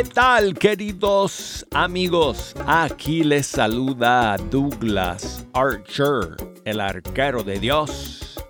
[0.00, 2.54] ¿Qué tal, queridos amigos?
[2.66, 8.42] Aquí les saluda Douglas Archer, el arquero de Dios.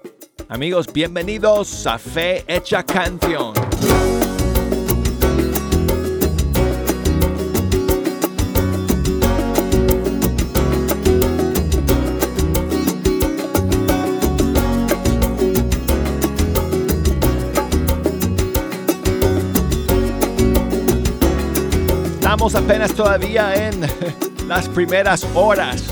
[0.49, 3.70] Amigos, bienvenidos a Fe Hecha Canción.
[22.41, 23.83] Estamos apenas todavía en
[24.49, 25.85] las primeras horas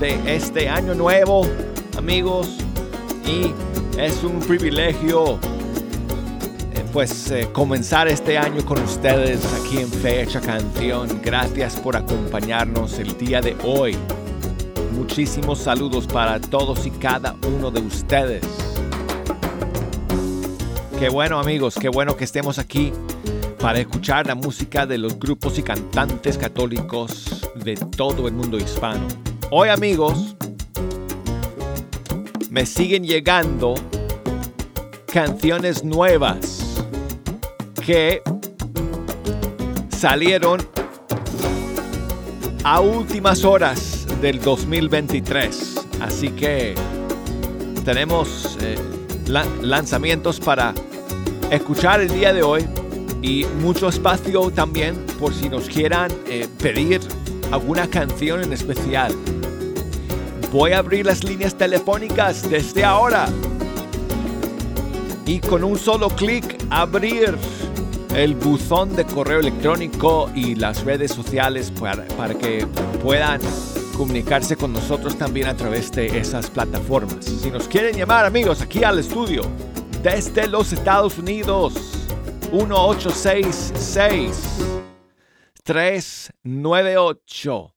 [0.00, 1.46] de este año nuevo,
[1.96, 2.58] amigos,
[3.24, 3.54] y
[3.96, 5.38] es un privilegio
[6.72, 11.20] eh, pues eh, comenzar este año con ustedes aquí en Fecha Canción.
[11.22, 13.96] Gracias por acompañarnos el día de hoy.
[14.96, 18.42] Muchísimos saludos para todos y cada uno de ustedes.
[20.98, 22.92] Qué bueno amigos, qué bueno que estemos aquí
[23.64, 29.08] para escuchar la música de los grupos y cantantes católicos de todo el mundo hispano.
[29.50, 30.36] Hoy amigos,
[32.50, 33.74] me siguen llegando
[35.10, 36.84] canciones nuevas
[37.86, 38.20] que
[39.88, 40.60] salieron
[42.64, 45.86] a últimas horas del 2023.
[46.02, 46.74] Así que
[47.82, 48.76] tenemos eh,
[49.62, 50.74] lanzamientos para
[51.50, 52.68] escuchar el día de hoy
[53.24, 57.00] y mucho espacio también por si nos quieran eh, pedir
[57.50, 59.14] alguna canción en especial.
[60.52, 63.26] Voy a abrir las líneas telefónicas desde ahora
[65.24, 67.38] y con un solo clic abrir
[68.14, 72.66] el buzón de correo electrónico y las redes sociales para, para que
[73.02, 73.40] puedan
[73.96, 77.24] comunicarse con nosotros también a través de esas plataformas.
[77.24, 79.44] Si nos quieren llamar amigos aquí al estudio
[80.02, 81.93] desde los Estados Unidos,
[82.54, 84.38] 1866
[85.64, 87.74] 398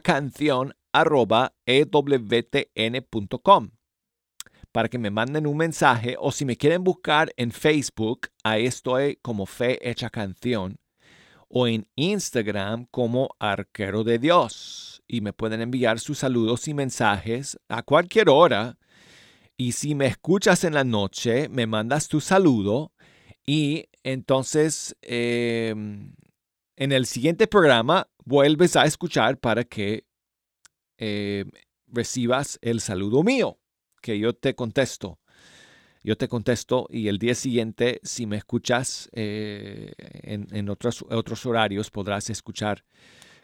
[0.00, 2.60] canción arroba ewtn.com
[4.72, 9.16] para que me manden un mensaje o si me quieren buscar en Facebook, ahí estoy
[9.22, 10.78] como Fe Hecha Canción
[11.48, 17.58] o en Instagram como Arquero de Dios y me pueden enviar sus saludos y mensajes
[17.68, 18.78] a cualquier hora.
[19.56, 22.92] Y si me escuchas en la noche, me mandas tu saludo
[23.44, 26.14] y entonces em,
[26.76, 30.04] en el siguiente programa vuelves a escuchar para que
[30.98, 31.44] eh,
[31.86, 33.58] recibas el saludo mío,
[34.02, 35.18] que yo te contesto.
[36.04, 41.90] Yo te contesto y el día siguiente, si me escuchas eh, en, otros, otros horarios,
[41.90, 42.84] podrás escuchar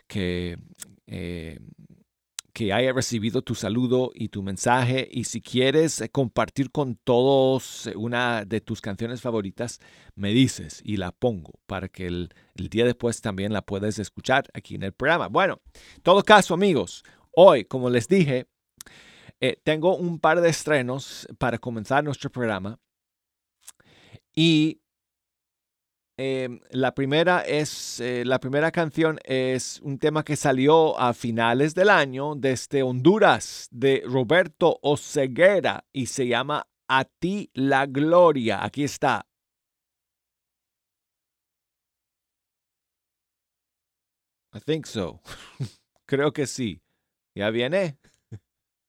[0.06, 0.56] que,
[1.06, 1.58] eh,
[2.52, 5.08] que haya recibido tu saludo y tu mensaje.
[5.10, 9.80] Y si quieres compartir con todos una de tus canciones favoritas,
[10.14, 14.48] me dices y la pongo para que el, el día después también la puedas escuchar
[14.54, 15.26] aquí en el programa.
[15.26, 15.60] Bueno,
[15.96, 17.04] en todo caso, amigos,
[17.36, 18.46] Hoy, como les dije,
[19.40, 22.78] eh, tengo un par de estrenos para comenzar nuestro programa.
[24.34, 24.80] Y
[26.16, 31.74] em, la primera es, eh, la primera canción es un tema que salió a finales
[31.74, 38.64] del año desde Honduras de Roberto Oseguera y se llama A ti la gloria.
[38.64, 39.26] Aquí está.
[44.54, 45.20] I think so.
[46.06, 46.83] Creo que sí.
[47.34, 47.98] ¿Ya viene?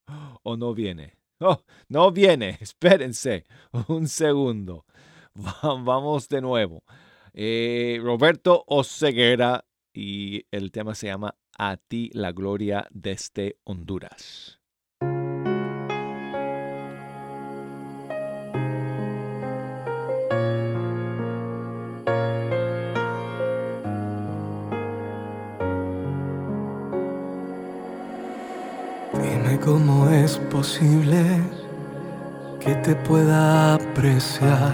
[0.44, 1.18] ¿O no viene?
[1.40, 2.58] Oh, no viene.
[2.62, 3.44] Espérense
[3.88, 4.86] un segundo.
[5.34, 6.84] Vamos de nuevo.
[7.34, 14.62] Eh, Roberto Oseguera y el tema se llama A ti la gloria desde Honduras.
[29.66, 31.24] ¿Cómo es posible
[32.60, 34.74] que te pueda apreciar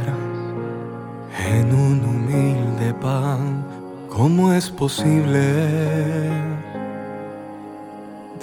[1.49, 3.65] en un humilde pan.
[4.09, 5.41] ¿Cómo es posible?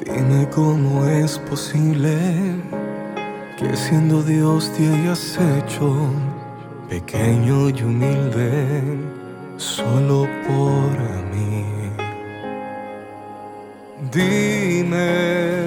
[0.05, 2.17] Dime cómo es posible
[3.59, 6.11] que siendo Dios te hayas hecho
[6.89, 8.79] pequeño y humilde
[9.56, 10.91] solo por
[11.33, 11.65] mí.
[14.12, 15.57] Dime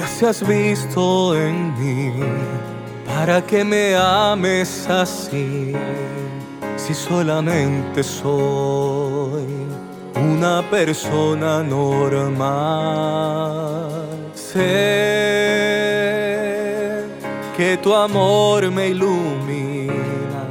[0.00, 2.10] gracia has visto en mí
[3.06, 5.74] para que me ames así,
[6.76, 9.44] si solamente soy
[10.14, 12.30] una persona normal.
[14.34, 14.70] Sé
[17.54, 20.44] que tu amor me ilumina,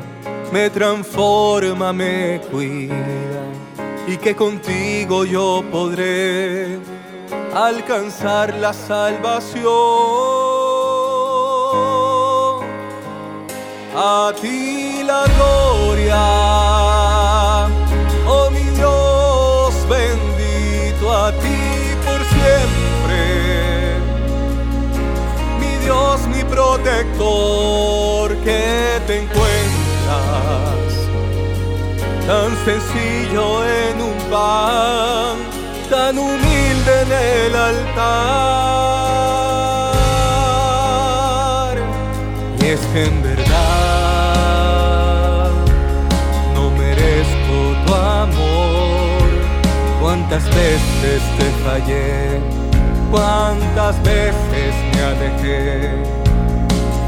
[0.54, 3.44] me transforma, me cuida
[4.07, 6.78] y que contigo yo podré
[7.54, 9.69] alcanzar la salvación.
[13.96, 16.25] A ti la gloria,
[18.28, 23.22] oh mi Dios bendito, a ti por siempre,
[25.60, 30.90] mi Dios, mi protector, que te encuentras
[32.25, 35.49] tan sencillo en un pan,
[35.89, 37.88] tan humilde en el altar.
[42.62, 43.50] Y es que en verdad
[46.53, 49.27] no merezco tu amor.
[50.00, 52.39] Cuántas veces te fallé,
[53.12, 56.03] cuántas veces me alejé,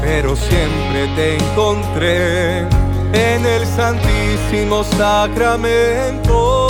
[0.00, 2.60] pero siempre te encontré
[3.12, 6.61] en el Santísimo Sacramento.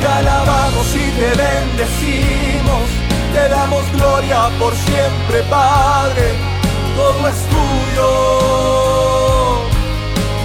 [0.00, 2.86] Te alabamos y te bendecimos,
[3.34, 6.34] te damos gloria por siempre, Padre,
[6.96, 8.10] todo es tuyo,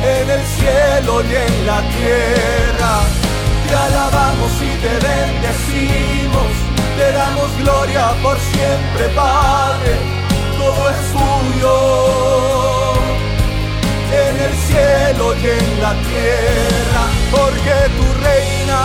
[0.03, 2.93] en el cielo y en la tierra.
[3.67, 6.51] Te alabamos y te bendecimos,
[6.97, 9.93] te damos gloria por siempre, Padre.
[10.57, 11.75] Todo es tuyo,
[14.11, 18.79] en el cielo y en la tierra, porque tu reina,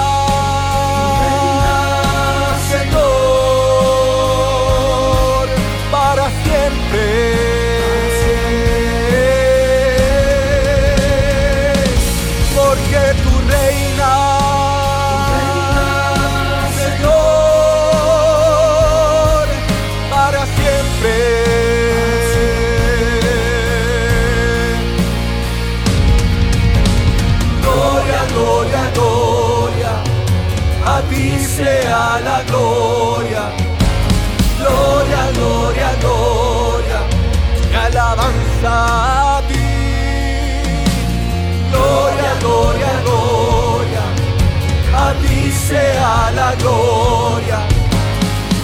[45.68, 47.58] sea la gloria.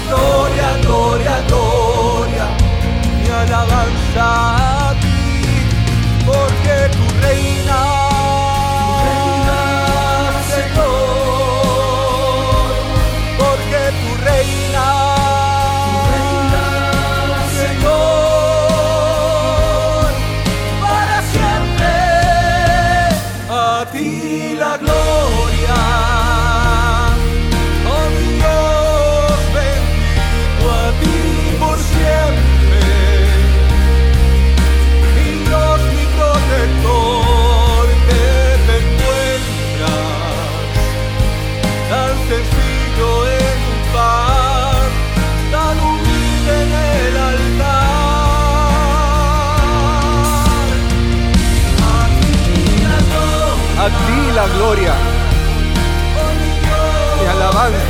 [0.09, 2.47] Gloria, gloria, gloria,
[3.23, 4.74] y alabanza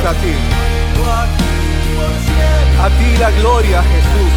[0.07, 0.35] a ti.
[2.79, 4.33] A ti la gloria, Jesús.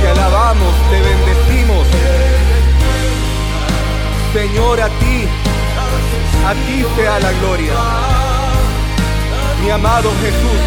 [0.00, 1.86] Te alabamos, te bendecimos.
[4.32, 5.28] Señor, a ti,
[6.46, 7.74] a ti sea la gloria.
[9.62, 10.60] Mi amado Jesús,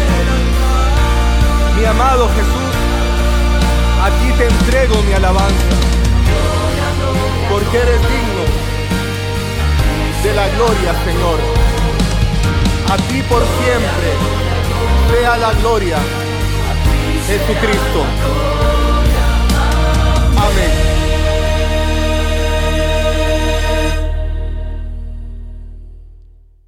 [1.76, 2.74] mi amado Jesús,
[4.04, 5.74] a ti te entrego mi alabanza,
[7.50, 8.44] porque eres digno
[10.22, 11.55] de la gloria, Señor.
[12.88, 14.08] A ti por siempre
[15.10, 15.98] sea la gloria,
[17.26, 18.04] Jesucristo.
[20.38, 20.70] Amén.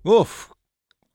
[0.02, 0.48] Uf,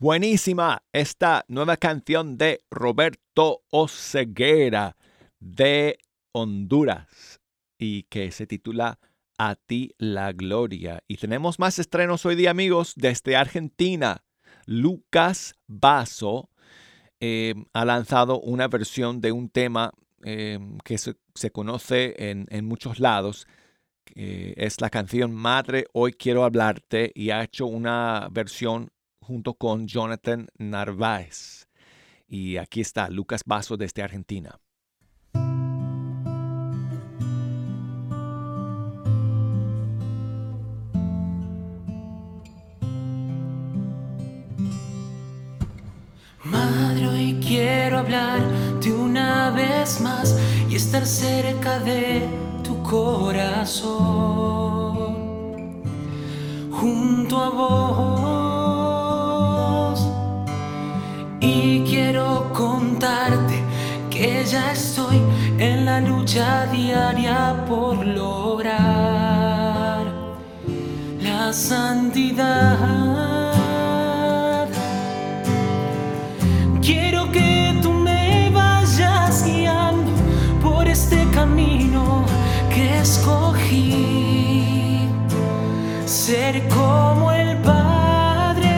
[0.04, 4.98] Buenísima esta nueva canción de Roberto Oseguera
[5.40, 5.98] de
[6.34, 7.40] Honduras
[7.78, 9.00] y que se titula
[9.38, 11.02] A ti la gloria.
[11.08, 14.26] Y tenemos más estrenos hoy día amigos desde Argentina.
[14.66, 16.50] Lucas Basso
[17.20, 19.92] eh, ha lanzado una versión de un tema
[20.24, 23.48] eh, que se, conoce en, en, muchos lados.
[24.16, 30.48] es la canción Madre, hoy quiero hablarte y ha hecho una versión junto con Jonathan
[30.58, 31.68] Narváez.
[32.28, 34.60] Y aquí está Lucas Basso desde Argentina.
[47.34, 50.38] Hoy quiero hablarte una vez más
[50.70, 52.30] y estar cerca de
[52.64, 53.96] tu corazón,
[56.72, 57.50] junto a
[59.90, 60.08] vos
[61.40, 63.64] y quiero contarte
[64.12, 65.20] que ya estoy
[65.58, 68.76] en la lucha diaria por lograr
[71.20, 73.33] la santidad.
[81.44, 82.24] Camino
[82.74, 83.90] que escogí.
[86.06, 88.76] Ser como el Padre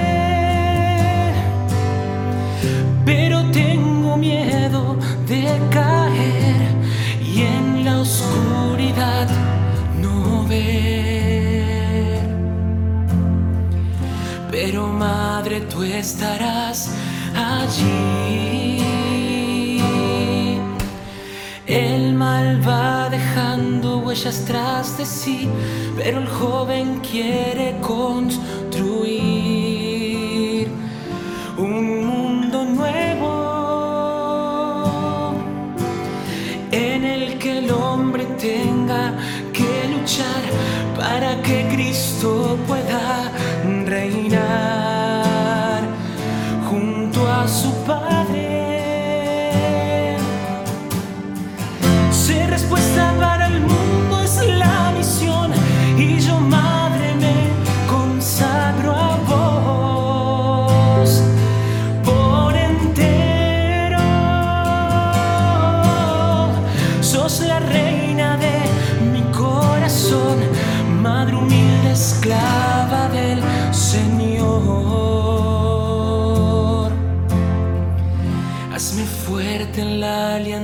[5.32, 5.46] de
[5.76, 6.68] caer
[7.32, 9.28] y en la oscuridad
[10.02, 10.16] no
[10.48, 12.20] ver.
[14.50, 16.80] Pero madre, tú estarás
[17.36, 18.36] allí.
[22.26, 25.40] Mal va dejando huellas tras de sí,
[25.98, 28.86] pero el joven quiere construir
[31.58, 32.96] un mundo nuevo
[38.54, 39.04] tenga
[39.58, 40.44] que luchar
[41.00, 42.30] para que Cristo
[42.68, 43.32] pueda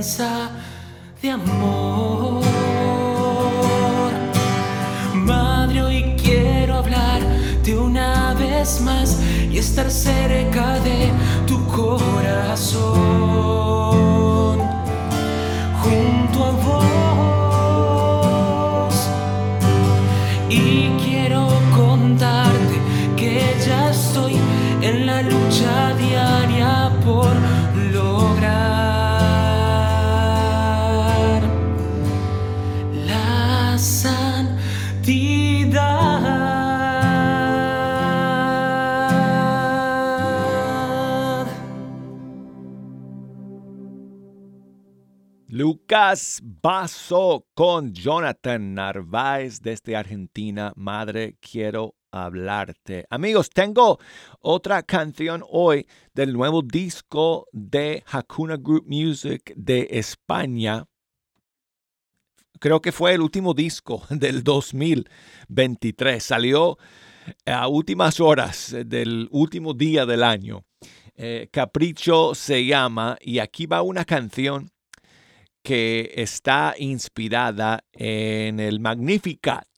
[0.02, 2.42] de amor.
[5.14, 10.80] Madre, hoy quiero hablarte una vez más y estar cerca
[45.92, 50.72] Lucas Basso con Jonathan Narváez desde Argentina.
[50.74, 53.04] Madre, quiero hablarte.
[53.10, 53.98] Amigos, tengo
[54.40, 60.86] otra canción hoy del nuevo disco de Hakuna Group Music de España.
[62.58, 66.24] Creo que fue el último disco del 2023.
[66.24, 66.78] Salió
[67.44, 70.64] a últimas horas del último día del año.
[71.14, 74.71] Eh, Capricho se llama y aquí va una canción
[75.62, 79.68] que está inspirada en el Magnificat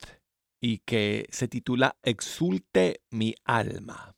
[0.60, 4.13] y que se titula Exulte mi alma.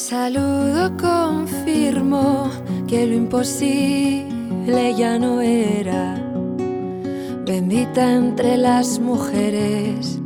[0.00, 2.48] Saludo confirmó
[2.88, 6.16] que lo imposible ya no era.
[7.44, 10.18] Bendita entre las mujeres,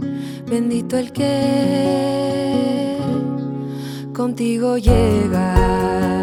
[0.48, 2.98] bendito el que
[4.14, 6.22] contigo llega.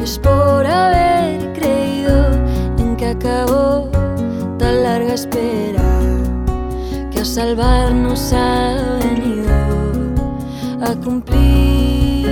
[0.00, 2.30] Es por haber creído
[2.78, 3.90] en que acabó
[4.58, 5.82] tan larga espera
[7.22, 9.41] a salvarnos ha venido
[10.82, 12.28] a cumplir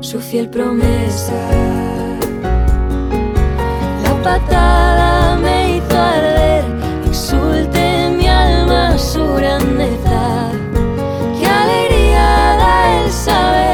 [0.00, 1.32] su fiel promesa.
[4.02, 6.64] La patada me hizo arder,
[7.06, 10.50] exulte mi alma su grandeza.
[11.38, 13.73] Qué alegría da el saber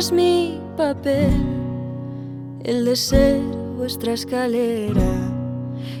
[0.00, 1.30] entonces mi papel
[2.64, 3.42] el de ser
[3.76, 5.30] vuestra escalera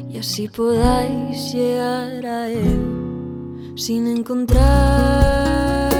[0.08, 5.90] y así podáis llegar a él sin encontrar.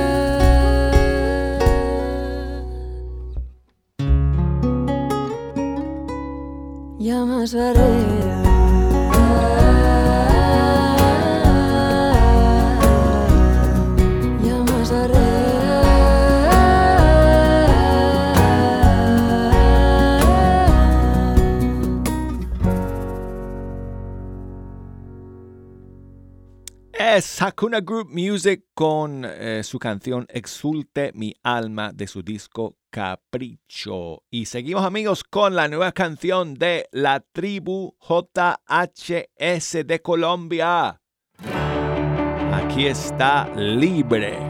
[6.99, 8.50] Ya más barrera
[27.51, 34.23] Hakuna Group Music con eh, su canción Exulte mi alma de su disco Capricho.
[34.31, 41.01] Y seguimos amigos con la nueva canción de la tribu JHS de Colombia.
[42.53, 44.31] Aquí está Libre.
[44.31, 44.50] libre,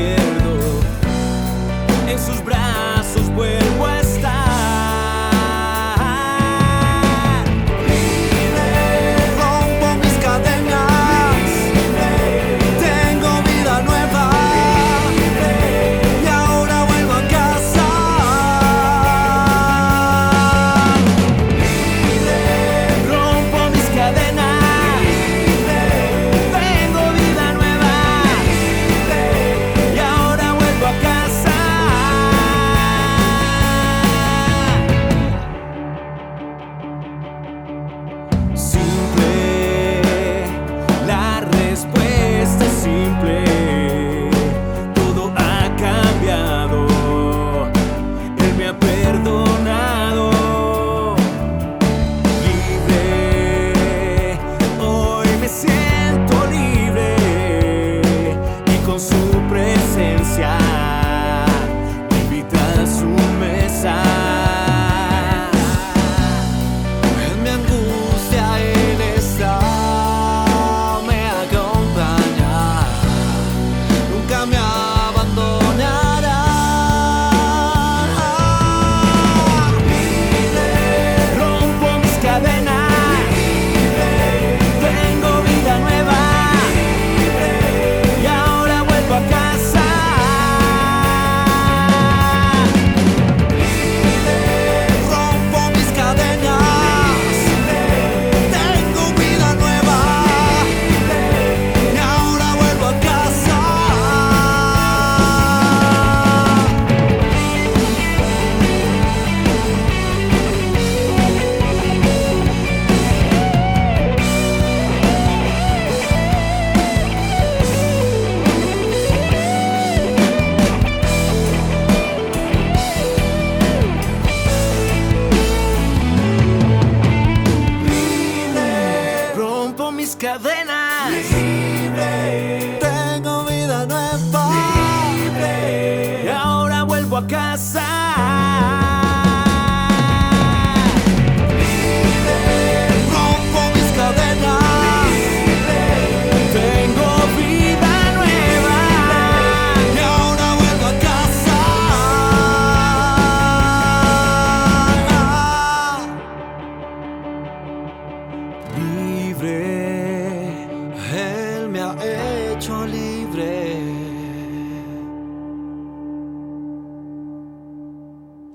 [0.00, 0.39] get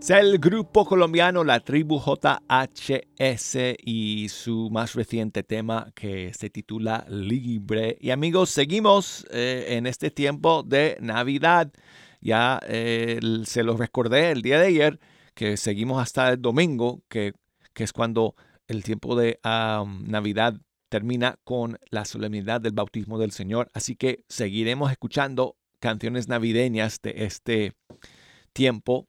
[0.10, 7.98] el grupo colombiano La Tribu JHS y su más reciente tema que se titula Libre.
[8.00, 11.72] Y amigos, seguimos eh, en este tiempo de Navidad.
[12.22, 15.00] Ya eh, se los recordé el día de ayer
[15.34, 17.34] que seguimos hasta el domingo, que,
[17.74, 18.36] que es cuando
[18.68, 20.56] el tiempo de Navidad
[20.90, 23.72] termina con la solemnidad del bautismo del Señor.
[23.74, 27.74] Así que seguiremos escuchando canciones navideñas de este
[28.54, 29.08] tiempo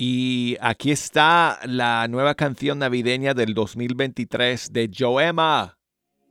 [0.00, 5.76] y aquí está la nueva canción navideña del 2023 de Joema,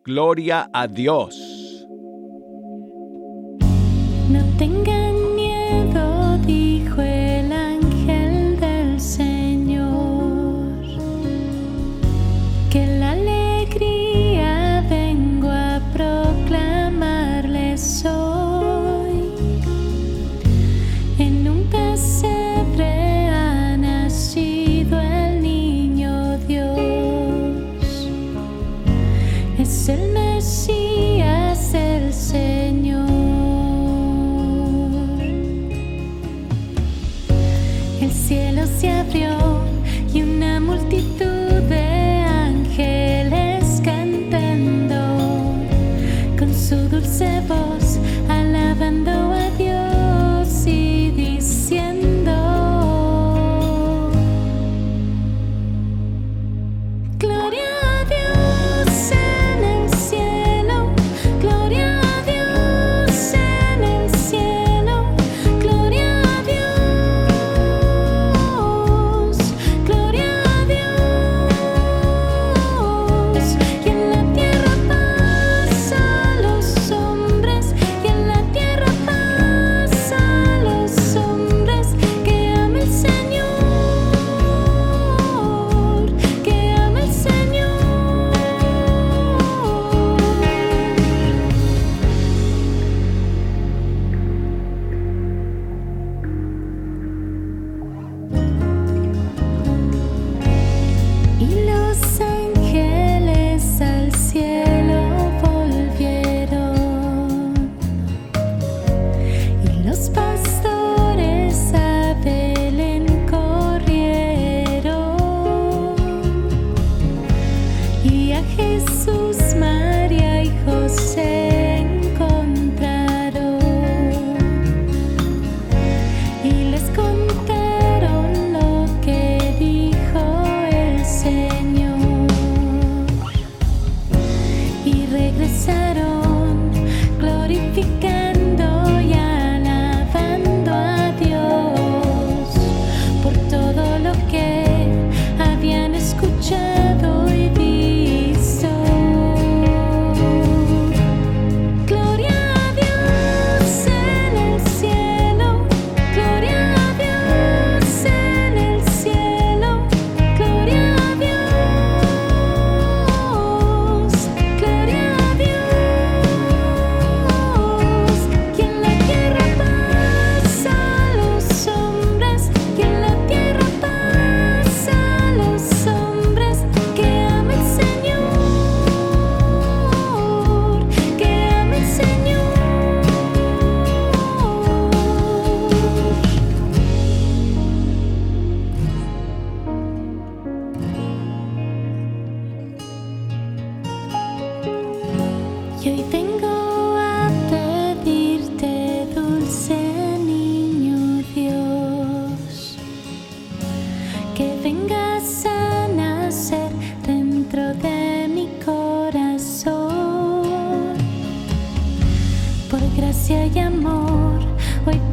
[0.05, 1.35] Gloria a Dios.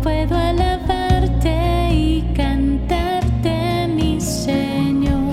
[0.05, 5.33] puedo alabarte y cantarte, mi Señor.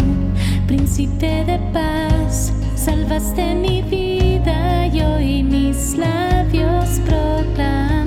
[0.65, 8.00] Príncipe de paz, salvaste mi vida y hoy mis labios proclaman.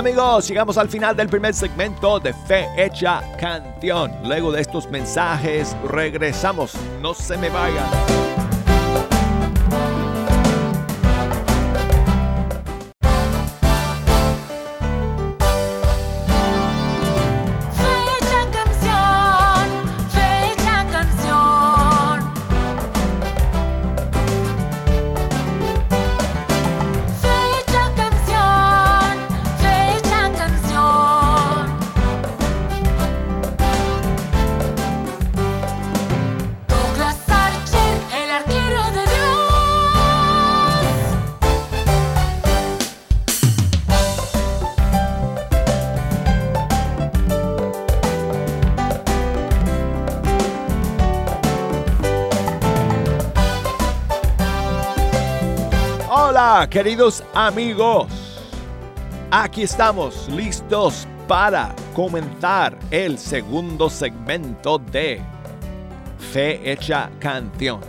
[0.00, 4.10] Amigos, llegamos al final del primer segmento de Fe Hecha Canción.
[4.24, 6.72] Luego de estos mensajes regresamos.
[7.02, 8.29] No se me vayan.
[56.70, 58.06] Queridos amigos.
[59.32, 65.20] Aquí estamos listos para comenzar el segundo segmento de
[66.32, 67.80] Fe Hecha Canción.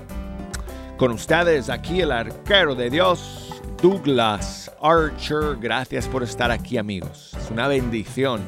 [0.97, 5.57] Con ustedes aquí el arquero de Dios, Douglas Archer.
[5.59, 7.33] Gracias por estar aquí amigos.
[7.39, 8.41] Es una bendición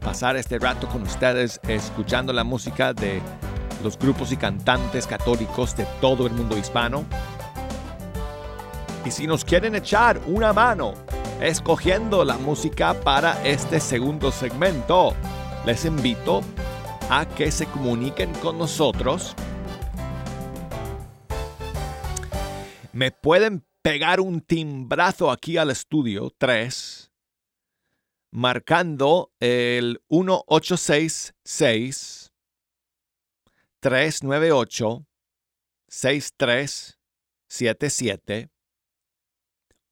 [0.00, 3.22] pasar este rato con ustedes escuchando la música de
[3.82, 7.06] los grupos y cantantes católicos de todo el mundo hispano
[9.04, 10.94] y si nos quieren echar una mano
[11.40, 15.16] escogiendo la música para este segundo segmento,
[15.66, 16.42] les invito
[17.10, 19.34] a que se comuniquen con nosotros.
[22.92, 27.10] Me pueden pegar un timbrazo aquí al estudio 3
[28.30, 32.32] marcando el 1866
[33.80, 35.04] 398
[35.88, 38.51] 6377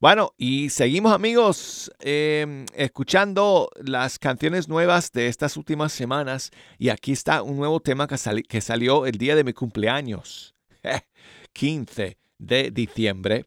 [0.00, 7.12] Bueno, y seguimos amigos em, escuchando las canciones nuevas de estas últimas semanas y aquí
[7.12, 10.54] está un nuevo tema que, salió el día de mi cumpleaños,
[11.52, 13.46] 15 de diciembre.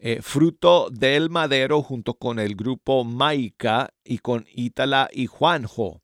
[0.00, 6.02] Eh, fruto del Madero junto con el grupo Maika y con Ítala y Juanjo.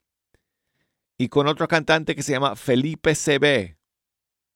[1.16, 3.76] Y con otro cantante que se llama Felipe CB.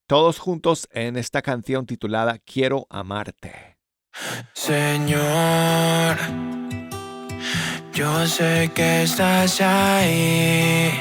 [0.08, 3.77] Todos juntos en esta canción titulada Quiero amarte.
[4.68, 6.16] Señor,
[7.94, 10.92] yo sé que estás ahí.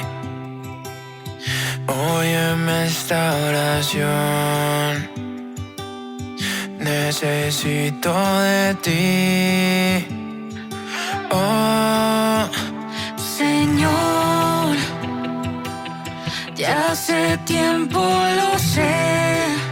[1.86, 5.10] Óyeme esta oración.
[6.78, 10.06] Necesito de ti.
[11.30, 12.48] Oh,
[13.36, 14.76] Señor,
[16.56, 19.67] ya hace tiempo lo sé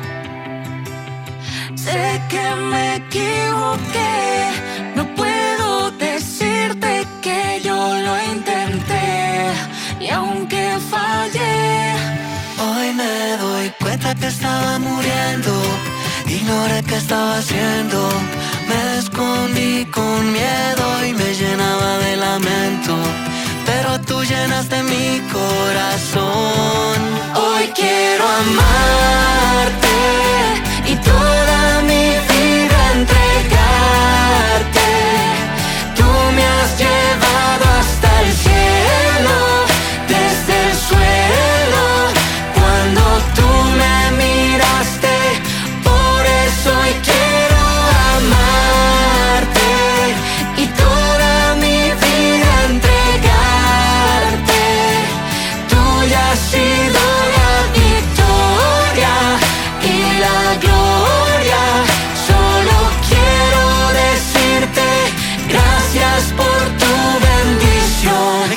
[1.86, 4.16] Sé que me equivoqué,
[4.96, 9.06] no puedo decirte que yo lo intenté
[10.00, 11.94] y aunque fallé,
[12.66, 15.52] hoy me doy cuenta que estaba muriendo,
[16.26, 17.98] ignoré que estaba haciendo,
[18.68, 22.96] me escondí con miedo y me llenaba de lamento.
[23.64, 26.96] Pero tú llenaste mi corazón.
[27.36, 29.85] Hoy quiero amarte.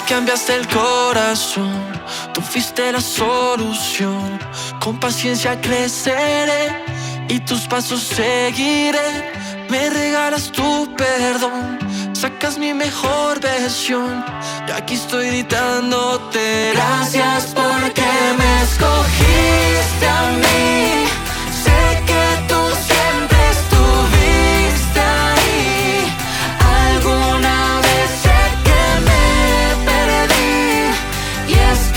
[0.10, 1.72] cambiaste el corazón,
[2.34, 4.39] tú fuiste la solución.
[4.80, 6.84] Con paciencia creceré
[7.28, 9.32] y tus pasos seguiré.
[9.69, 11.78] Me regalas tu perdón,
[12.13, 14.26] sacas mi mejor versión.
[14.67, 16.72] Y aquí estoy gritándote.
[16.74, 21.29] Gracias porque me escogiste a mí.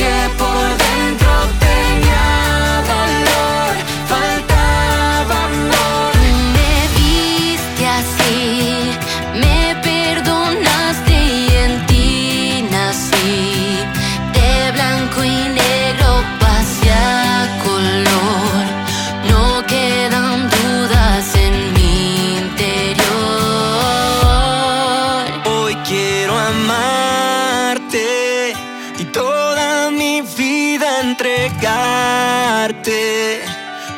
[0.02, 0.41] руке
[31.12, 32.92] entregarte.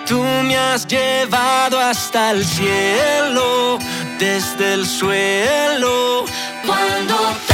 [0.07, 3.79] Tú me has llevado hasta el cielo,
[4.19, 6.25] desde el suelo.
[6.67, 7.15] Cuando
[7.47, 7.54] te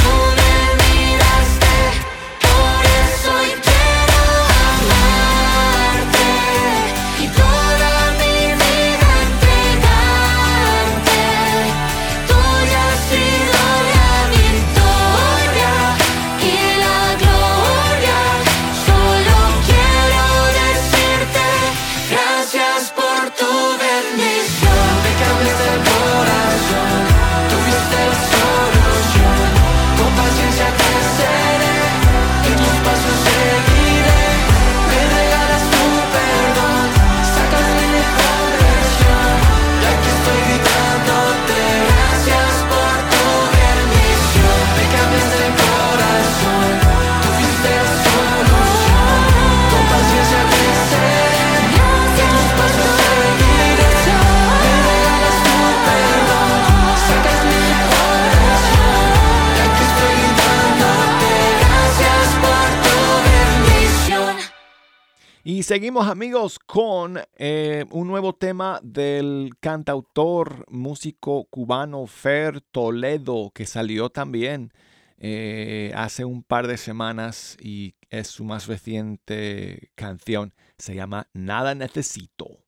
[65.61, 73.67] Y seguimos amigos con eh, un nuevo tema del cantautor, músico cubano Fer Toledo, que
[73.67, 74.73] salió también
[75.19, 80.55] eh, hace un par de semanas y es su más reciente canción.
[80.79, 82.60] Se llama Nada Necesito.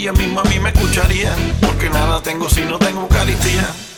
[0.00, 3.89] ni ella mismo a mí me escucharía, porque nada tengo si no tengo Eucaristía.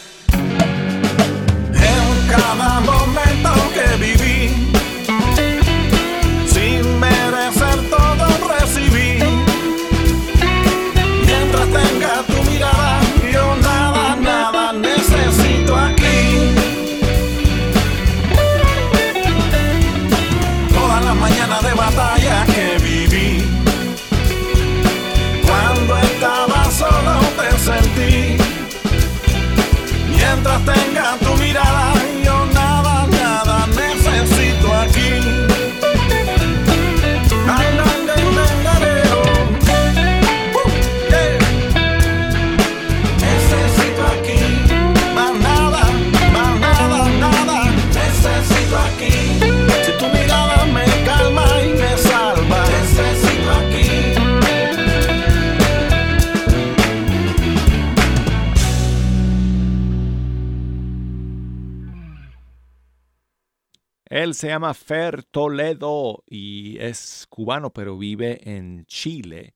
[64.42, 69.54] Se llama Fer Toledo y es cubano, pero vive en Chile.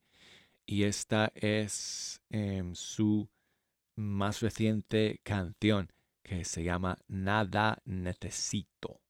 [0.64, 3.28] Y esta es em, su
[3.96, 5.90] más reciente canción
[6.22, 9.00] que se llama Nada Necesito.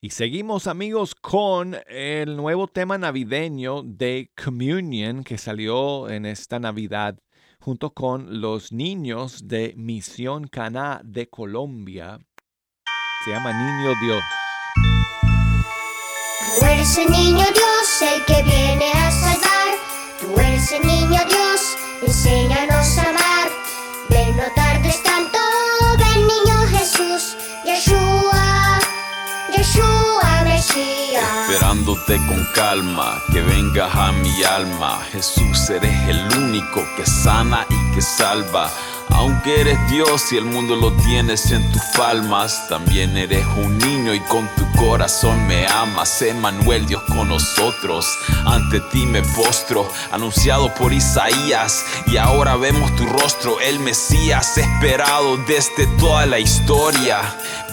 [0.00, 7.16] Y seguimos amigos con el nuevo tema navideño de Communion que salió en esta Navidad
[7.60, 12.18] junto con los niños de Misión Caná de Colombia.
[13.24, 14.45] Se llama Niño Dios.
[16.46, 19.72] Tú eres el niño Dios, el que viene a salvar.
[20.20, 23.48] Tú eres el niño Dios, enséñanos a amar.
[24.08, 25.38] Ven, no tardes tanto,
[25.98, 28.78] ven niño Jesús, Yeshua,
[29.56, 31.50] Yeshua Mesías.
[31.50, 35.00] Esperándote con calma, que vengas a mi alma.
[35.12, 38.70] Jesús, eres el único que sana y que salva.
[39.16, 44.14] Aunque eres Dios y el mundo lo tienes en tus palmas, también eres un niño
[44.14, 46.20] y con tu corazón me amas.
[46.20, 48.06] Emmanuel, Dios con nosotros,
[48.44, 55.38] ante ti me postro, anunciado por Isaías, y ahora vemos tu rostro, el Mesías esperado
[55.38, 57.20] desde toda la historia.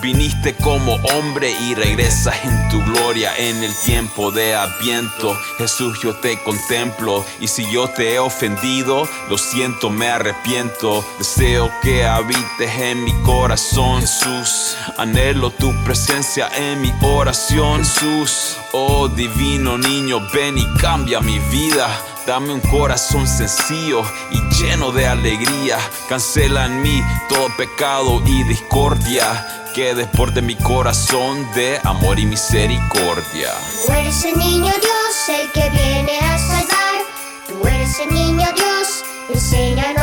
[0.03, 5.33] Viniste como hombre y regresas en tu gloria en el tiempo de Adviento.
[5.57, 11.05] Jesús, yo te contemplo y si yo te he ofendido, lo siento, me arrepiento.
[11.19, 14.75] Deseo que habites en mi corazón, Jesús.
[14.97, 18.57] Anhelo tu presencia en mi oración, Jesús.
[18.73, 21.87] Oh divino niño, ven y cambia mi vida.
[22.27, 25.77] Dame un corazón sencillo y lleno de alegría.
[26.09, 29.62] Cancela en mí todo pecado y discordia.
[29.73, 33.49] Que desborde mi corazón de amor y misericordia.
[33.87, 37.01] Tú eres el niño Dios, el que viene a salvar.
[37.47, 39.03] Tú eres el niño Dios,
[39.33, 40.02] enséñanos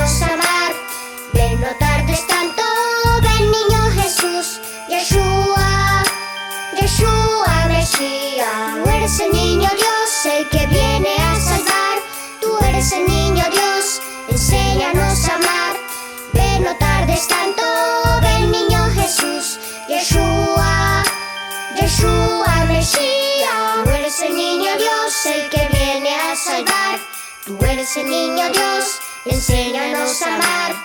[22.01, 23.85] Yeshua Mesías.
[23.85, 26.99] Tú eres el niño Dios, el que viene a salvar.
[27.45, 30.77] Tú eres el niño Dios, enséñanos a amar.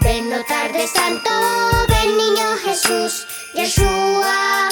[0.00, 1.30] Ven, no tardes tanto,
[1.88, 4.68] ven niño Jesús, Yeshua,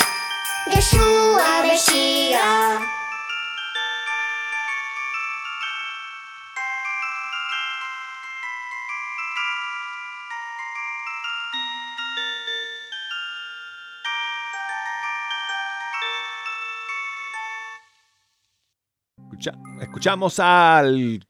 [0.72, 3.03] Yeshua Mesías.
[19.44, 21.26] Escucha- escuchamos al,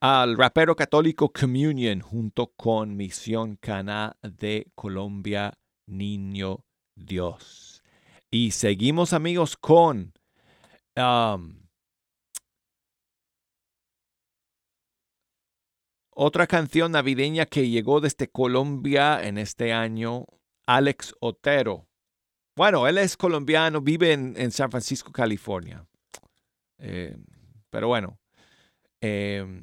[0.00, 5.58] al rapero católico Communion junto con Misión Caná de Colombia,
[5.88, 6.64] Niño
[6.94, 7.82] Dios.
[8.30, 10.12] Y seguimos amigos con
[10.96, 11.66] um,
[16.10, 20.26] otra canción navideña que llegó desde Colombia en este año,
[20.66, 21.88] Alex Otero.
[22.56, 25.84] Bueno, él es colombiano, vive en, en San Francisco, California.
[26.78, 27.16] Eh,
[27.70, 28.18] pero bueno,
[29.00, 29.62] eh,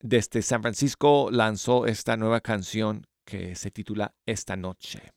[0.00, 5.15] desde San Francisco lanzó esta nueva canción que se titula Esta Noche.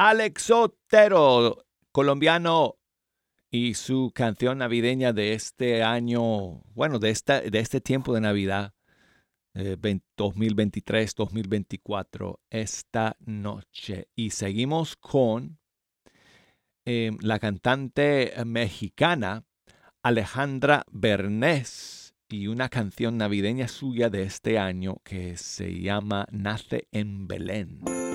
[0.00, 2.76] Alex Otero, colombiano,
[3.50, 8.74] y su canción navideña de este año, bueno, de, esta, de este tiempo de Navidad,
[9.54, 9.76] eh,
[10.16, 14.06] 2023, 2024, esta noche.
[14.14, 15.58] Y seguimos con
[16.84, 19.46] em, la cantante mexicana
[20.04, 27.26] Alejandra Bernés y una canción navideña suya de este año que se llama Nace en
[27.26, 28.07] Belén.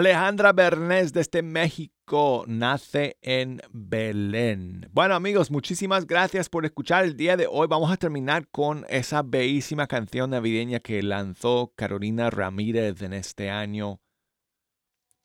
[0.00, 4.88] Alejandra Bernés desde México nace en Belén.
[4.92, 7.66] Bueno amigos, muchísimas gracias por escuchar el día de hoy.
[7.68, 14.00] Vamos a terminar con esa bellísima canción navideña que lanzó Carolina Ramírez en este año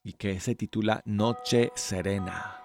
[0.04, 2.55] y que se titula Noche Serena.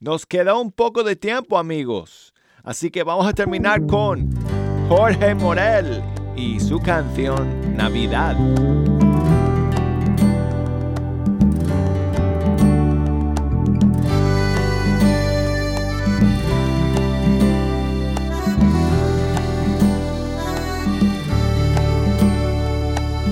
[0.00, 4.30] Nos queda un poco de tiempo amigos, así que vamos a terminar con
[4.88, 6.02] Jorge Morel
[6.36, 8.36] y su canción Navidad.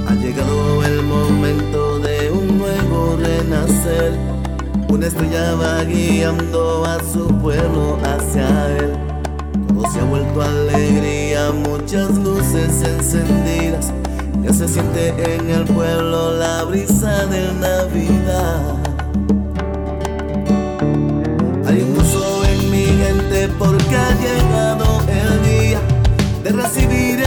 [0.07, 4.44] Ha llegado el momento de un nuevo renacer
[4.95, 8.93] una estrella va guiando a su pueblo hacia él.
[9.67, 13.93] Todo se ha vuelto alegría, muchas luces encendidas.
[14.43, 18.77] Ya se siente en el pueblo la brisa de Navidad.
[21.67, 25.81] Hay un gozo en mi gente porque ha llegado el día
[26.45, 27.24] de recibir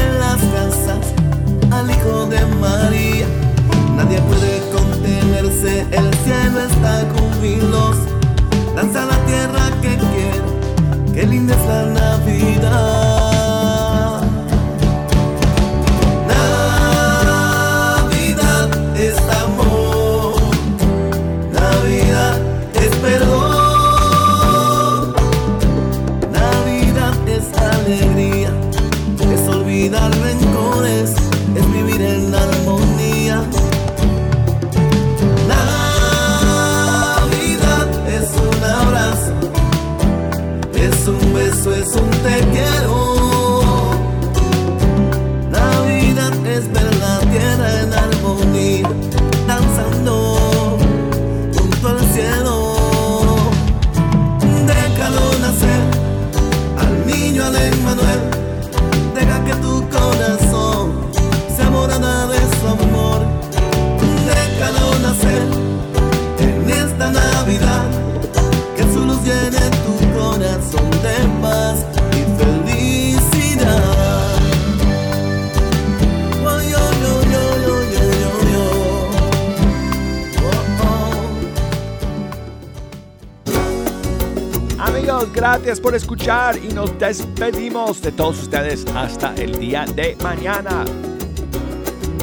[85.67, 90.85] gracias por escuchar y nos despedimos de todos ustedes hasta el día de mañana.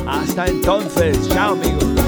[0.07, 2.04] Hasta entonces, chao amigos.